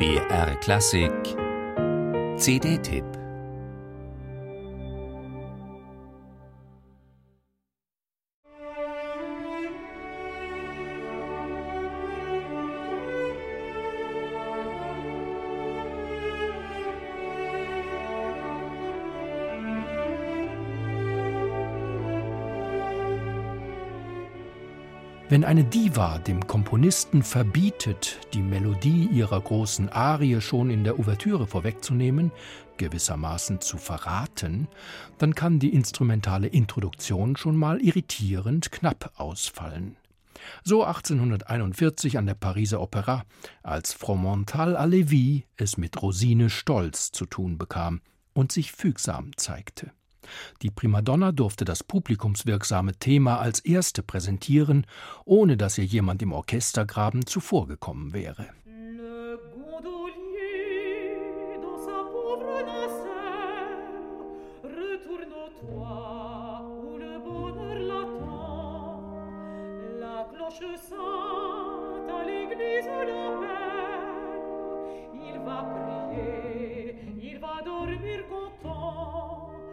[0.00, 1.36] BR Klassik.
[2.38, 3.19] CD-Tipp
[25.30, 31.46] Wenn eine Diva dem Komponisten verbietet, die Melodie ihrer großen Arie schon in der Ouvertüre
[31.46, 32.32] vorwegzunehmen,
[32.78, 34.66] gewissermaßen zu verraten,
[35.18, 39.94] dann kann die instrumentale Introduktion schon mal irritierend knapp ausfallen.
[40.64, 43.22] So 1841 an der Pariser Opera,
[43.62, 48.00] als Fromental à Lévis es mit Rosine Stolz zu tun bekam
[48.32, 49.92] und sich fügsam zeigte.
[50.62, 54.86] Die Primadonna durfte das publikumswirksame Thema als erste präsentieren,
[55.24, 58.48] ohne dass ihr jemand im Orchestergraben zuvorgekommen wäre.
[75.12, 75.79] Il va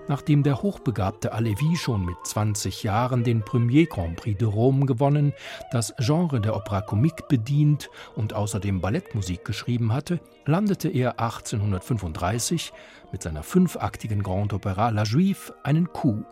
[0.08, 5.34] Nachdem der hochbegabte Alevi schon mit 20 Jahren den Premier Grand Prix de Rome gewonnen,
[5.72, 12.72] das Genre der Opera Comique bedient und außerdem Ballettmusik geschrieben hatte, landete er 1835
[13.12, 16.26] mit seiner fünfaktigen Grand Opera La Juive einen Coup.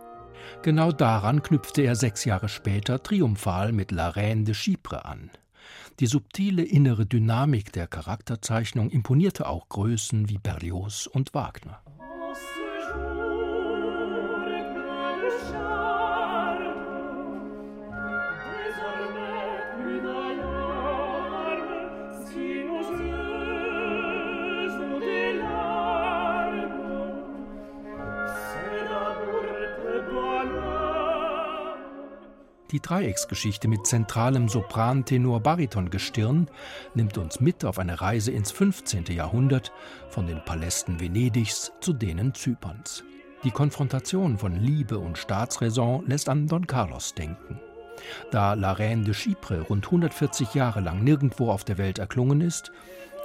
[0.62, 5.31] Genau daran knüpfte er sechs Jahre später triumphal mit La Reine de Chypre an.
[6.00, 11.81] Die subtile innere Dynamik der Charakterzeichnung imponierte auch Größen wie Berlioz und Wagner.
[32.72, 36.48] Die Dreiecksgeschichte mit zentralem Sopran-Tenor-Bariton-Gestirn
[36.96, 39.06] nimmt uns mit auf eine Reise ins 15.
[39.06, 39.72] Jahrhundert
[40.09, 43.03] von den Palästen Venedigs zu denen Zyperns.
[43.44, 47.59] Die Konfrontation von Liebe und Staatsräson lässt an Don Carlos denken.
[48.31, 52.72] Da La Reine de Chypre rund 140 Jahre lang nirgendwo auf der Welt erklungen ist,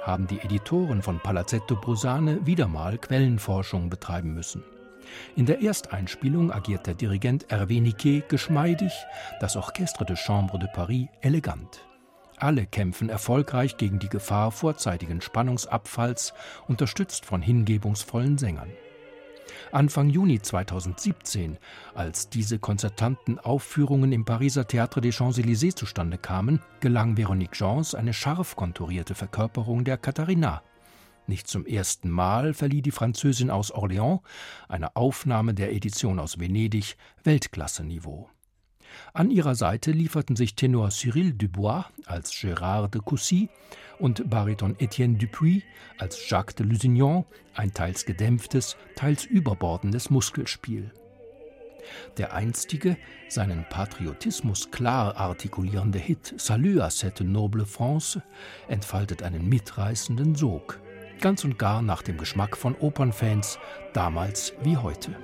[0.03, 4.63] haben die Editoren von Palazzetto Brusane wieder mal Quellenforschung betreiben müssen.
[5.35, 8.91] In der Ersteinspielung agiert der Dirigent Hervé Niquet geschmeidig,
[9.39, 11.85] das Orchestre de Chambre de Paris elegant.
[12.37, 16.33] Alle kämpfen erfolgreich gegen die Gefahr vorzeitigen Spannungsabfalls,
[16.67, 18.71] unterstützt von hingebungsvollen Sängern.
[19.71, 21.57] Anfang Juni 2017,
[21.93, 28.13] als diese konzertanten Aufführungen im Pariser Théâtre des Champs-Élysées zustande kamen, gelang Véronique Jans eine
[28.13, 30.61] scharf konturierte Verkörperung der Katharina.
[31.27, 34.21] Nicht zum ersten Mal verlieh die Französin aus Orléans,
[34.67, 38.29] eine Aufnahme der Edition aus Venedig, Weltklasseniveau.
[39.13, 43.49] An ihrer Seite lieferten sich Tenor Cyril Dubois als Gérard de Coucy
[43.99, 45.63] und Bariton Etienne Dupuis
[45.97, 50.91] als Jacques de Lusignan ein teils gedämpftes, teils überbordendes Muskelspiel.
[52.17, 58.21] Der einstige, seinen Patriotismus klar artikulierende Hit Salut à cette noble France
[58.67, 60.79] entfaltet einen mitreißenden Sog
[61.21, 63.59] ganz und gar nach dem Geschmack von Opernfans,
[63.93, 65.15] damals wie heute.